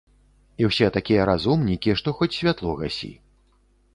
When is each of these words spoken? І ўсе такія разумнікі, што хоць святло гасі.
І 0.63 0.65
ўсе 0.69 0.87
такія 0.95 1.25
разумнікі, 1.31 1.95
што 2.01 2.15
хоць 2.21 2.31
святло 2.39 2.71
гасі. 2.81 3.13